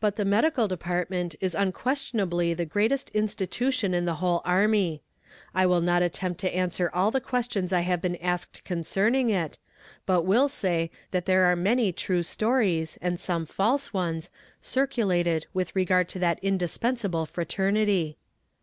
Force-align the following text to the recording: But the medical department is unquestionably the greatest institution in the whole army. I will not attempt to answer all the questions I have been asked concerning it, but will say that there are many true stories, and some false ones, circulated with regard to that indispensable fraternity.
But 0.00 0.16
the 0.16 0.24
medical 0.26 0.68
department 0.68 1.34
is 1.40 1.54
unquestionably 1.54 2.52
the 2.52 2.66
greatest 2.66 3.08
institution 3.14 3.94
in 3.94 4.04
the 4.04 4.16
whole 4.16 4.42
army. 4.44 5.00
I 5.54 5.64
will 5.64 5.80
not 5.80 6.02
attempt 6.02 6.40
to 6.40 6.54
answer 6.54 6.90
all 6.92 7.10
the 7.10 7.18
questions 7.22 7.72
I 7.72 7.80
have 7.80 8.02
been 8.02 8.16
asked 8.16 8.64
concerning 8.64 9.30
it, 9.30 9.56
but 10.04 10.24
will 10.26 10.50
say 10.50 10.90
that 11.10 11.24
there 11.24 11.44
are 11.46 11.56
many 11.56 11.90
true 11.90 12.22
stories, 12.22 12.98
and 13.00 13.18
some 13.18 13.46
false 13.46 13.94
ones, 13.94 14.28
circulated 14.60 15.46
with 15.54 15.74
regard 15.74 16.10
to 16.10 16.18
that 16.18 16.38
indispensable 16.42 17.24
fraternity. 17.24 18.18